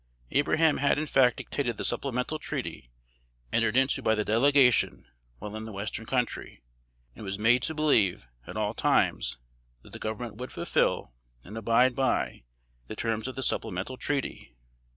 [0.31, 2.89] Abraham had in fact dictated the supplemental treaty,
[3.53, 5.05] entered into by the delegation
[5.37, 6.63] while in the Western Country,
[7.15, 9.37] and was made to believe, at all times,
[9.83, 12.45] that the Government would fulfill, and abide by,
[12.87, 14.55] the terms of this supplemental treaty.